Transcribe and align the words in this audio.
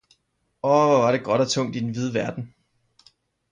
Oh 0.63 0.89
hvor 0.97 1.05
det 1.11 1.19
var 1.19 1.25
gråt 1.25 1.39
og 1.45 1.49
tungt 1.49 1.75
i 1.75 1.79
den 1.79 1.93
vide 1.95 2.13
verden. 2.13 2.53